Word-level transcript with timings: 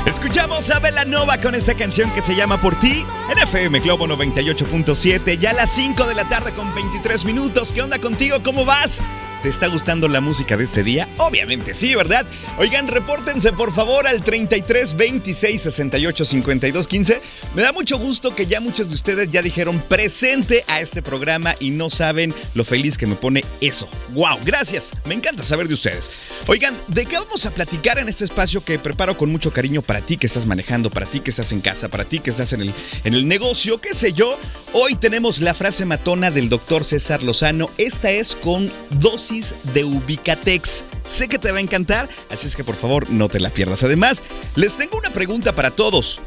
Escuchamos 0.08 0.72
a 0.72 0.80
Nova 1.06 1.40
con 1.40 1.54
esta 1.54 1.76
canción 1.76 2.10
que 2.12 2.24
se 2.24 2.36
llama 2.36 2.60
Por 2.60 2.80
ti 2.80 3.06
en 3.30 3.38
FM 3.38 3.82
Globo 3.82 4.08
98.7. 4.08 5.38
Ya 5.38 5.52
a 5.52 5.54
las 5.54 5.70
5 5.70 6.08
de 6.08 6.16
la 6.16 6.28
tarde 6.28 6.54
con 6.54 6.74
23 6.74 7.26
minutos. 7.26 7.72
¿Qué 7.72 7.84
onda 7.84 8.00
contigo? 8.00 8.42
¿Cómo 8.42 8.66
vas? 8.66 9.00
¿Te 9.44 9.50
está 9.50 9.68
gustando 9.68 10.08
la 10.08 10.22
música 10.22 10.56
de 10.56 10.64
este 10.64 10.86
día? 10.86 11.10
Obviamente 11.18 11.74
sí, 11.74 11.94
¿verdad? 11.96 12.26
Oigan, 12.58 12.88
repórtense 12.88 13.52
por 13.52 13.76
favor 13.76 14.08
al 14.08 14.24
33 14.24 14.96
26 14.96 15.62
68 15.62 16.24
52 16.24 16.88
15. 16.88 17.22
Me 17.54 17.62
da 17.62 17.74
mucho 17.74 17.98
gusto 17.98 18.34
que 18.34 18.46
ya 18.46 18.62
muchos 18.62 18.88
de 18.88 18.96
ustedes 18.96 19.30
ya 19.30 19.42
dijeron 19.42 19.84
presente 19.90 20.64
a 20.70 20.80
este 20.80 21.02
programa 21.02 21.56
y 21.60 21.72
no 21.72 21.90
saben 21.90 22.34
lo 22.54 22.64
feliz 22.64 22.98
que 22.98 23.06
me 23.06 23.16
pone 23.16 23.44
eso. 23.60 23.90
¡Wow! 24.14 24.40
Gracias. 24.46 24.94
Me 25.04 25.14
encanta 25.14 25.44
saber 25.44 25.68
de 25.68 25.74
ustedes. 25.74 26.10
Oigan, 26.48 26.74
¿de 26.88 27.06
qué 27.06 27.18
vamos 27.18 27.46
a 27.46 27.52
platicar 27.52 28.00
en 28.00 28.08
este 28.08 28.24
espacio 28.24 28.64
que 28.64 28.80
preparo 28.80 29.18
con 29.18 29.30
mucho 29.30 29.52
cariño 29.52 29.82
para 29.82 30.00
ti 30.00 30.16
que 30.16 30.28
estás 30.28 30.46
manejando, 30.46 30.90
para 30.90 31.06
ti 31.06 31.20
que 31.20 31.32
estás 31.32 31.52
en 31.52 31.60
casa, 31.60 31.90
para 31.90 32.06
ti 32.06 32.20
que 32.20 32.30
estás 32.30 32.54
en 32.54 32.62
el, 32.62 32.74
en 33.04 33.14
el 33.14 33.28
negocio, 33.28 33.82
qué 33.82 33.94
sé 33.94 34.14
yo? 34.14 34.40
Hoy 34.72 34.96
tenemos 34.96 35.42
la 35.42 35.54
frase 35.54 35.86
matona 35.86 36.32
del 36.32 36.50
doctor 36.50 36.86
César 36.86 37.22
Lozano. 37.22 37.70
Esta 37.78 38.10
es 38.10 38.36
con 38.36 38.72
dosis 38.90 39.33
de 39.74 39.84
Ubicatex. 39.84 40.86
Sé 41.06 41.28
que 41.28 41.40
te 41.40 41.52
va 41.52 41.58
a 41.58 41.62
encantar, 41.62 42.08
así 42.30 42.48
es 42.48 42.56
que 42.56 42.64
por 42.64 42.76
favor 42.76 43.10
no 43.10 43.30
te 43.30 43.40
la 43.40 43.50
pierdas. 43.50 43.84
Además, 43.84 44.24
les 44.56 44.78
tengo 44.78 44.98
una 44.98 45.12
pregunta 45.12 45.54
para 45.54 45.72
todos. 45.72 46.22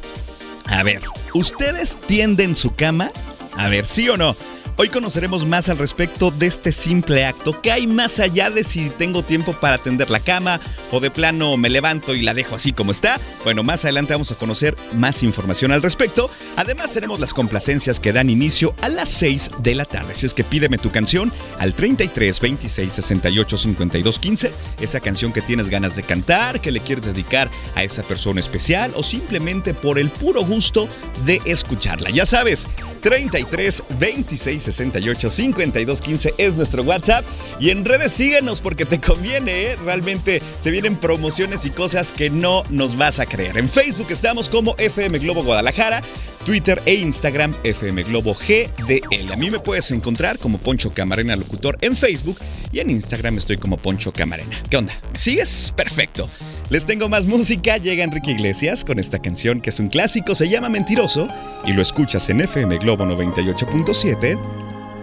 A 0.67 0.83
ver, 0.83 1.03
¿ustedes 1.33 1.97
tienden 2.07 2.57
su 2.57 2.75
cama? 2.75 3.13
A 3.57 3.69
ver, 3.69 3.87
¿sí 3.87 4.09
o 4.09 4.17
no? 4.17 4.37
Hoy 4.79 4.91
conoceremos 4.91 5.47
más 5.47 5.71
al 5.71 5.79
respecto 5.79 6.31
de 6.31 6.47
este 6.47 6.71
simple 6.71 7.25
acto. 7.25 7.59
¿Qué 7.63 7.73
hay 7.73 7.87
más 7.87 8.21
allá 8.21 8.51
de 8.51 8.63
si 8.63 8.91
tengo 8.91 9.23
tiempo 9.23 9.55
para 9.55 9.79
tender 9.79 10.11
la 10.11 10.21
cama 10.21 10.61
o 10.93 11.01
de 11.01 11.11
plano 11.11 11.57
me 11.57 11.71
levanto 11.71 12.15
y 12.15 12.21
la 12.21 12.35
dejo 12.35 12.57
así 12.57 12.75
como 12.75 12.93
está? 12.93 13.19
Bueno, 13.43 13.63
más 13.63 13.87
adelante 13.87 14.13
vamos 14.13 14.33
a 14.33 14.35
conocer 14.35 14.77
más 14.93 15.23
información 15.23 15.73
al 15.73 15.81
respecto. 15.81 16.29
Además 16.57 16.93
tenemos 16.93 17.21
las 17.21 17.33
complacencias 17.33 17.99
que 17.99 18.13
dan 18.13 18.29
inicio 18.29 18.75
a 18.83 18.91
las 18.91 19.09
6 19.09 19.53
de 19.61 19.75
la 19.75 19.87
tarde. 19.87 20.15
Si 20.15 20.27
es 20.27 20.35
que 20.35 20.45
pídeme 20.45 20.77
tu 20.77 20.91
canción 20.91 21.33
al 21.59 21.73
33 21.73 22.39
26 22.39 22.93
68 22.93 23.57
52 23.57 24.19
15. 24.19 24.53
Esa 24.83 25.01
canción 25.01 25.33
que 25.33 25.41
tienes 25.41 25.71
ganas 25.71 25.97
de 25.97 26.03
cantar, 26.03 26.61
que 26.61 26.71
le 26.71 26.81
quieres 26.81 27.07
dedicar 27.07 27.51
a 27.77 27.83
esa 27.83 28.03
persona 28.03 28.41
especial 28.41 28.93
o 28.95 29.03
simplemente 29.03 29.73
por 29.73 29.99
el 29.99 30.11
puro 30.11 30.45
gusto 30.45 30.87
de 31.25 31.41
escucharla. 31.47 32.11
Ya 32.11 32.27
sabes, 32.27 32.69
33 32.97 33.83
26 33.99 34.63
68 34.63 35.31
52 35.31 36.03
15 36.03 36.35
es 36.39 36.55
nuestro 36.55 36.83
WhatsApp. 36.83 37.25
Y 37.61 37.71
en 37.71 37.85
redes 37.85 38.13
síguenos 38.13 38.61
porque 38.61 38.85
te 38.85 39.01
conviene, 39.01 39.73
¿eh? 39.73 39.77
realmente 39.85 40.43
se 40.59 40.71
vienen 40.71 40.97
promociones 40.97 41.65
y 41.65 41.71
cosas 41.71 42.13
que 42.13 42.31
no 42.31 42.65
nos 42.71 42.97
vas 42.97 43.21
a 43.21 43.27
creer. 43.27 43.59
En 43.59 43.69
Facebook 43.69 44.09
estamos 44.11 44.49
como 44.49 44.75
FM 44.79 45.19
Globo 45.19 45.43
Guadalajara. 45.43 46.03
Twitter 46.47 46.81
e 46.87 46.95
Instagram 46.95 47.53
FM 47.65 48.05
Globo 48.05 48.33
GDL. 48.33 49.33
A 49.33 49.37
mí 49.37 49.51
me 49.51 49.59
puedes 49.59 49.91
encontrar 49.91 50.39
como 50.39 50.59
Poncho 50.59 50.91
Camarena 50.91 51.35
Locutor 51.35 51.77
en 51.81 51.97
Facebook 51.97 52.39
y 52.71 52.79
en 52.79 52.91
Instagram 52.91 53.39
estoy 53.39 53.57
como 53.57 53.77
Poncho 53.77 54.13
Camarena. 54.13 54.57
¿Qué 54.71 54.77
onda? 54.77 54.93
¿Me 55.13 55.19
sigues? 55.19 55.73
Perfecto. 55.77 56.29
Les 56.69 56.85
tengo 56.85 57.09
más 57.09 57.27
música. 57.27 57.77
Llega 57.77 58.03
Enrique 58.03 58.33
Iglesias 58.33 58.85
con 58.85 58.99
esta 58.99 59.21
canción 59.21 59.61
que 59.61 59.71
es 59.71 59.79
un 59.79 59.87
clásico, 59.89 60.35
se 60.35 60.49
llama 60.49 60.69
Mentiroso 60.69 61.29
y 61.65 61.73
lo 61.73 61.81
escuchas 61.81 62.29
en 62.29 62.41
FM 62.41 62.79
Globo 62.79 63.05
98.7, 63.05 64.37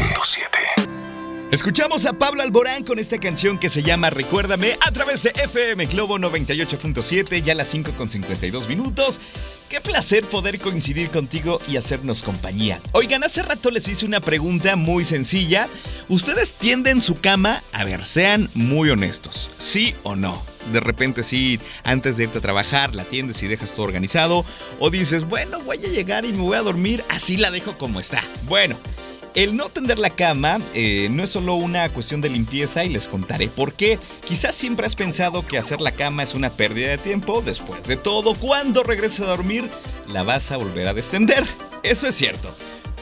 Escuchamos 1.50 2.06
a 2.06 2.14
Pablo 2.14 2.42
Alborán 2.42 2.84
con 2.84 2.98
esta 2.98 3.18
canción 3.18 3.58
que 3.58 3.68
se 3.68 3.82
llama 3.82 4.08
Recuérdame 4.08 4.78
a 4.80 4.90
través 4.90 5.22
de 5.22 5.34
FM 5.36 5.84
Globo 5.84 6.18
98.7, 6.18 7.42
ya 7.42 7.52
a 7.52 7.56
las 7.56 7.68
5 7.68 7.92
con 7.92 8.08
52 8.08 8.70
minutos. 8.70 9.20
Qué 9.68 9.82
placer 9.82 10.24
poder 10.24 10.58
coincidir 10.58 11.10
contigo 11.10 11.60
y 11.68 11.76
hacernos 11.76 12.22
compañía. 12.22 12.80
Oigan, 12.92 13.22
hace 13.22 13.42
rato 13.42 13.70
les 13.70 13.86
hice 13.86 14.06
una 14.06 14.20
pregunta 14.20 14.76
muy 14.76 15.04
sencilla. 15.04 15.68
¿Ustedes 16.08 16.54
tienden 16.54 17.02
su 17.02 17.20
cama? 17.20 17.62
A 17.72 17.84
ver, 17.84 18.06
sean 18.06 18.48
muy 18.54 18.88
honestos. 18.88 19.50
¿Sí 19.58 19.94
o 20.04 20.16
no? 20.16 20.49
De 20.72 20.80
repente 20.80 21.22
sí, 21.22 21.58
antes 21.84 22.16
de 22.16 22.24
irte 22.24 22.38
a 22.38 22.42
trabajar, 22.42 22.94
la 22.94 23.04
tiendes 23.04 23.42
y 23.42 23.48
dejas 23.48 23.72
todo 23.72 23.86
organizado. 23.86 24.44
O 24.78 24.90
dices, 24.90 25.28
bueno, 25.28 25.60
voy 25.60 25.78
a 25.78 25.88
llegar 25.88 26.24
y 26.24 26.32
me 26.32 26.42
voy 26.42 26.56
a 26.56 26.62
dormir, 26.62 27.04
así 27.08 27.36
la 27.36 27.50
dejo 27.50 27.76
como 27.78 28.00
está. 28.00 28.22
Bueno. 28.44 28.76
El 29.32 29.56
no 29.56 29.68
tender 29.68 30.00
la 30.00 30.10
cama 30.10 30.58
eh, 30.74 31.06
no 31.08 31.22
es 31.22 31.30
solo 31.30 31.54
una 31.54 31.88
cuestión 31.90 32.20
de 32.20 32.28
limpieza 32.28 32.84
y 32.84 32.88
les 32.88 33.06
contaré 33.06 33.46
por 33.46 33.74
qué. 33.74 34.00
Quizás 34.26 34.56
siempre 34.56 34.86
has 34.86 34.96
pensado 34.96 35.46
que 35.46 35.56
hacer 35.56 35.80
la 35.80 35.92
cama 35.92 36.24
es 36.24 36.34
una 36.34 36.50
pérdida 36.50 36.88
de 36.88 36.98
tiempo. 36.98 37.40
Después 37.40 37.86
de 37.86 37.96
todo, 37.96 38.34
cuando 38.34 38.82
regreses 38.82 39.20
a 39.20 39.26
dormir, 39.26 39.70
la 40.08 40.24
vas 40.24 40.50
a 40.50 40.56
volver 40.56 40.88
a 40.88 40.94
descender. 40.94 41.44
Eso 41.84 42.08
es 42.08 42.16
cierto. 42.16 42.52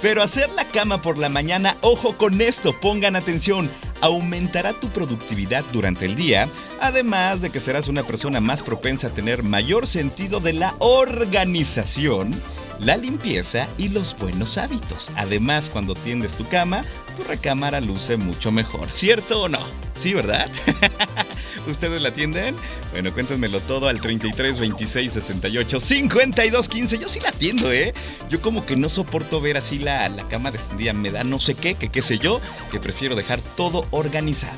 Pero 0.00 0.22
hacer 0.22 0.48
la 0.50 0.64
cama 0.64 1.02
por 1.02 1.18
la 1.18 1.28
mañana, 1.28 1.76
ojo 1.80 2.16
con 2.16 2.40
esto, 2.40 2.78
pongan 2.78 3.16
atención, 3.16 3.68
aumentará 4.00 4.72
tu 4.72 4.88
productividad 4.88 5.64
durante 5.72 6.06
el 6.06 6.16
día, 6.16 6.48
además 6.80 7.40
de 7.40 7.50
que 7.50 7.60
serás 7.60 7.88
una 7.88 8.02
persona 8.02 8.40
más 8.40 8.62
propensa 8.62 9.08
a 9.08 9.10
tener 9.10 9.42
mayor 9.42 9.86
sentido 9.86 10.40
de 10.40 10.52
la 10.52 10.74
organización 10.78 12.32
la 12.80 12.96
limpieza 12.96 13.68
y 13.76 13.88
los 13.88 14.16
buenos 14.16 14.58
hábitos. 14.58 15.10
Además, 15.16 15.70
cuando 15.70 15.94
tiendes 15.94 16.34
tu 16.34 16.46
cama, 16.48 16.84
tu 17.16 17.24
recámara 17.24 17.80
luce 17.80 18.16
mucho 18.16 18.52
mejor, 18.52 18.90
¿cierto 18.90 19.42
o 19.42 19.48
no? 19.48 19.60
Sí, 19.94 20.14
¿verdad? 20.14 20.48
¿Ustedes 21.68 22.00
la 22.00 22.12
tienden? 22.12 22.56
Bueno, 22.92 23.12
cuéntenmelo 23.12 23.60
todo 23.60 23.88
al 23.88 24.00
33 24.00 24.58
26 24.58 25.12
68 25.12 25.80
52 25.80 26.68
15. 26.68 26.98
Yo 26.98 27.08
sí 27.08 27.20
la 27.20 27.28
atiendo, 27.28 27.72
¿eh? 27.72 27.94
Yo 28.30 28.40
como 28.40 28.64
que 28.66 28.76
no 28.76 28.88
soporto 28.88 29.40
ver 29.40 29.56
así 29.56 29.78
la, 29.78 30.08
la 30.08 30.26
cama 30.28 30.50
descendida. 30.50 30.92
Me 30.92 31.10
da 31.10 31.24
no 31.24 31.38
sé 31.40 31.54
qué, 31.54 31.74
que 31.74 31.88
qué 31.88 32.02
sé 32.02 32.18
yo, 32.18 32.40
que 32.70 32.80
prefiero 32.80 33.16
dejar 33.16 33.40
todo 33.56 33.86
organizado. 33.90 34.56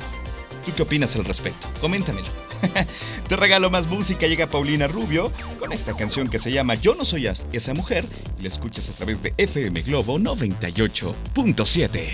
¿Tú 0.65 0.71
qué 0.75 0.83
opinas 0.83 1.15
al 1.15 1.25
respecto? 1.25 1.67
Coméntamelo. 1.79 2.27
Te 3.27 3.35
regalo 3.35 3.69
más 3.69 3.87
música. 3.87 4.27
Llega 4.27 4.47
Paulina 4.47 4.87
Rubio 4.87 5.31
con 5.59 5.73
esta 5.73 5.95
canción 5.95 6.27
que 6.27 6.39
se 6.39 6.51
llama 6.51 6.75
Yo 6.75 6.95
no 6.95 7.05
soy 7.05 7.27
esa 7.51 7.73
mujer 7.73 8.05
y 8.39 8.43
la 8.43 8.49
escuchas 8.49 8.89
a 8.89 8.93
través 8.93 9.21
de 9.23 9.33
FM 9.37 9.81
Globo 9.81 10.19
98.7. 10.19 12.09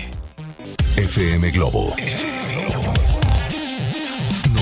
FM 0.96 1.50
Globo 1.50 1.94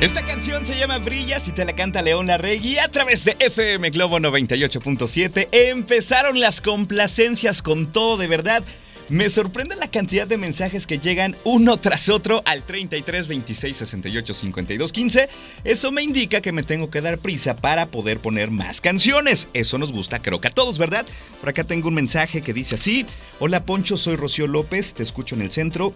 Esta 0.00 0.24
canción 0.24 0.64
se 0.64 0.78
llama 0.78 0.96
Brillas 0.98 1.46
y 1.48 1.52
te 1.52 1.66
la 1.66 1.74
canta 1.74 2.00
León 2.00 2.26
Larregui 2.26 2.78
a 2.78 2.88
través 2.88 3.26
de 3.26 3.36
FM 3.38 3.90
Globo 3.90 4.18
98.7. 4.18 5.48
Empezaron 5.52 6.40
las 6.40 6.62
complacencias 6.62 7.60
con 7.60 7.92
todo 7.92 8.16
de 8.16 8.28
verdad. 8.28 8.64
Me 9.08 9.30
sorprende 9.30 9.76
la 9.76 9.88
cantidad 9.88 10.26
de 10.26 10.36
mensajes 10.36 10.84
que 10.84 10.98
llegan 10.98 11.36
uno 11.44 11.76
tras 11.76 12.08
otro 12.08 12.42
al 12.44 12.64
33 12.64 13.28
26 13.28 13.76
68 13.76 14.34
52 14.34 14.92
15. 14.92 15.28
Eso 15.62 15.92
me 15.92 16.02
indica 16.02 16.40
que 16.40 16.50
me 16.50 16.64
tengo 16.64 16.90
que 16.90 17.00
dar 17.00 17.18
prisa 17.18 17.54
para 17.54 17.86
poder 17.86 18.18
poner 18.18 18.50
más 18.50 18.80
canciones. 18.80 19.48
Eso 19.52 19.78
nos 19.78 19.92
gusta, 19.92 20.20
creo 20.20 20.40
que 20.40 20.48
a 20.48 20.54
todos, 20.54 20.78
¿verdad? 20.78 21.06
Por 21.38 21.50
acá 21.50 21.62
tengo 21.62 21.86
un 21.86 21.94
mensaje 21.94 22.42
que 22.42 22.52
dice 22.52 22.74
así: 22.74 23.06
Hola 23.38 23.64
Poncho, 23.64 23.96
soy 23.96 24.16
Rocío 24.16 24.48
López, 24.48 24.92
te 24.92 25.04
escucho 25.04 25.36
en 25.36 25.42
el 25.42 25.52
centro 25.52 25.94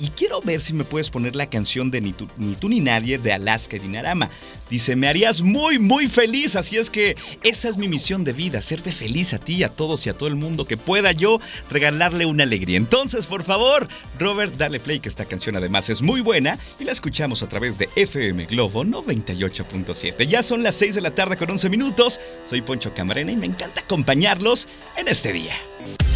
y 0.00 0.08
quiero 0.08 0.40
ver 0.40 0.60
si 0.60 0.72
me 0.72 0.84
puedes 0.84 1.10
poner 1.10 1.36
la 1.36 1.48
canción 1.48 1.90
de 1.90 2.00
Ni 2.00 2.12
tú 2.12 2.28
ni, 2.68 2.80
nadie 2.80 3.18
de 3.18 3.32
Alaska 3.32 3.76
y 3.76 3.80
Dinarama. 3.80 4.30
Dice, 4.70 4.96
me 4.96 5.06
harías 5.08 5.42
muy, 5.42 5.78
muy 5.78 6.08
feliz, 6.08 6.56
así 6.56 6.78
es 6.78 6.88
que 6.88 7.16
esa 7.42 7.68
es 7.68 7.76
mi 7.76 7.88
misión 7.88 8.24
de 8.24 8.32
vida, 8.32 8.58
hacerte 8.58 8.90
feliz 8.90 9.34
a 9.34 9.38
ti, 9.38 9.62
a 9.64 9.68
todos 9.68 10.06
y 10.06 10.10
a 10.10 10.14
todo 10.14 10.28
el 10.28 10.34
mundo, 10.34 10.64
que 10.64 10.78
pueda 10.78 11.12
yo 11.12 11.40
regalarle 11.70 12.24
una 12.24 12.44
alegría. 12.44 12.78
Entonces, 12.78 13.26
por 13.26 13.44
favor, 13.44 13.86
Robert, 14.18 14.54
dale 14.56 14.80
play, 14.80 15.00
que 15.00 15.10
esta 15.10 15.26
canción 15.26 15.56
además 15.56 15.90
es 15.90 16.00
muy 16.00 16.22
buena 16.22 16.58
y 16.80 16.84
la 16.84 16.92
escuchamos 16.92 17.42
a 17.42 17.48
través 17.48 17.76
de 17.76 17.90
FM 17.96 18.46
Globo 18.46 18.84
98.7. 18.84 20.26
Ya 20.26 20.42
son 20.42 20.62
las 20.62 20.74
6 20.76 20.94
de 20.94 21.00
la 21.02 21.14
tarde 21.14 21.36
con 21.36 21.50
11 21.50 21.68
minutos, 21.68 22.18
soy 22.42 22.62
Poncho 22.62 22.94
Camarena 22.94 23.32
y 23.32 23.36
me 23.36 23.46
encanta 23.46 23.82
acompañarlos 23.82 24.68
en 24.96 25.08
este 25.08 25.32
día. 25.32 25.54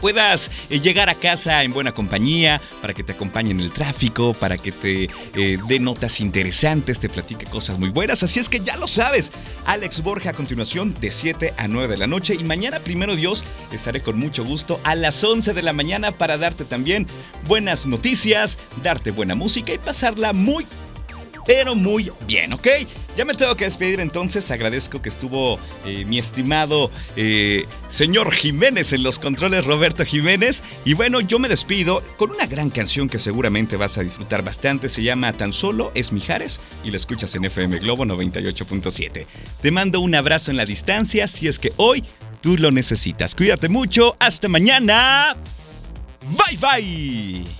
puedas 0.00 0.50
eh, 0.70 0.80
llegar 0.80 1.08
a 1.08 1.14
casa 1.14 1.62
en 1.62 1.72
buena 1.72 1.92
compañía, 1.92 2.60
para 2.80 2.94
que 2.94 3.02
te 3.02 3.12
acompañe 3.12 3.50
en 3.50 3.60
el 3.60 3.70
tráfico, 3.70 4.34
para 4.34 4.58
que 4.58 4.72
te 4.72 5.04
eh, 5.34 5.58
dé 5.68 5.78
notas 5.78 6.20
interesantes, 6.20 6.98
te 7.00 7.08
platique 7.08 7.46
cosas 7.46 7.78
muy 7.78 7.90
buenas. 7.90 8.22
Así 8.22 8.40
es 8.40 8.48
que 8.48 8.60
ya 8.60 8.76
lo 8.76 8.88
sabes. 8.88 9.32
Alex 9.66 10.02
Borja 10.02 10.30
a 10.30 10.32
continuación 10.32 10.94
de 11.00 11.10
7 11.10 11.54
a 11.56 11.68
9 11.68 11.88
de 11.88 11.96
la 11.96 12.06
noche 12.06 12.36
y 12.38 12.44
mañana, 12.44 12.80
primero 12.80 13.16
Dios, 13.16 13.44
estaré 13.72 14.02
con 14.02 14.18
mucho 14.18 14.44
gusto 14.44 14.80
a 14.84 14.94
las 14.94 15.22
11 15.22 15.52
de 15.52 15.62
la 15.62 15.72
mañana 15.72 16.12
para 16.12 16.38
darte 16.38 16.64
también 16.64 17.06
buenas 17.46 17.86
noticias, 17.86 18.58
darte 18.82 19.10
buena 19.10 19.34
música 19.34 19.72
y 19.72 19.78
pasarla 19.78 20.32
muy 20.32 20.66
pero 21.46 21.74
muy 21.74 22.10
bien, 22.26 22.52
¿ok? 22.52 22.66
Ya 23.16 23.24
me 23.24 23.34
tengo 23.34 23.56
que 23.56 23.64
despedir 23.64 24.00
entonces, 24.00 24.50
agradezco 24.50 25.02
que 25.02 25.08
estuvo 25.08 25.58
eh, 25.84 26.04
mi 26.04 26.18
estimado 26.18 26.90
eh, 27.16 27.66
señor 27.88 28.32
Jiménez 28.32 28.92
en 28.92 29.02
los 29.02 29.18
controles, 29.18 29.64
Roberto 29.64 30.04
Jiménez. 30.04 30.62
Y 30.84 30.94
bueno, 30.94 31.20
yo 31.20 31.38
me 31.38 31.48
despido 31.48 32.02
con 32.16 32.30
una 32.30 32.46
gran 32.46 32.70
canción 32.70 33.08
que 33.08 33.18
seguramente 33.18 33.76
vas 33.76 33.98
a 33.98 34.02
disfrutar 34.02 34.42
bastante, 34.42 34.88
se 34.88 35.02
llama 35.02 35.32
Tan 35.32 35.52
Solo 35.52 35.92
es 35.94 36.12
Mijares 36.12 36.60
y 36.84 36.90
la 36.90 36.96
escuchas 36.96 37.34
en 37.34 37.44
FM 37.44 37.78
Globo 37.80 38.04
98.7. 38.04 39.26
Te 39.60 39.70
mando 39.70 40.00
un 40.00 40.14
abrazo 40.14 40.50
en 40.50 40.56
la 40.56 40.64
distancia 40.64 41.26
si 41.28 41.48
es 41.48 41.58
que 41.58 41.72
hoy 41.76 42.04
tú 42.40 42.56
lo 42.56 42.70
necesitas. 42.70 43.34
Cuídate 43.34 43.68
mucho, 43.68 44.16
hasta 44.18 44.48
mañana. 44.48 45.36
Bye 46.22 46.58
bye. 46.58 47.59